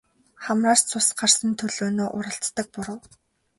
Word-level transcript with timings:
Хамраас 0.45 0.81
цус 0.89 1.07
гарсан 1.19 1.51
төлөөнөө 1.59 2.09
уралцдаг 2.17 2.67
буруу. 2.73 2.99